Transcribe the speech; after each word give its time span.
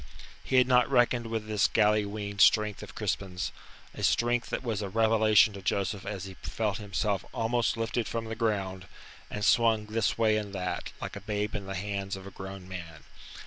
He 0.43 0.55
had 0.55 0.65
not 0.67 0.89
reckoned 0.89 1.27
with 1.27 1.45
this 1.45 1.67
galley 1.67 2.05
weaned 2.05 2.41
strength 2.41 2.81
of 2.81 2.95
Crispin's, 2.95 3.51
a 3.93 4.01
strength 4.01 4.49
that 4.49 4.63
was 4.63 4.81
a 4.81 4.89
revelation 4.89 5.53
to 5.53 5.61
Joseph 5.61 6.07
as 6.07 6.25
he 6.25 6.33
felt 6.41 6.79
himself 6.79 7.23
almost 7.35 7.77
lifted 7.77 8.07
from 8.07 8.25
the 8.25 8.33
ground, 8.35 8.87
and 9.29 9.45
swung 9.45 9.85
this 9.85 10.17
way 10.17 10.37
and 10.37 10.53
that, 10.55 10.91
like 10.99 11.15
a 11.15 11.21
babe 11.21 11.53
in 11.53 11.67
the 11.67 11.75
hands 11.75 12.15
of 12.15 12.25
a 12.25 12.31
grown 12.31 12.67
man. 12.67 13.03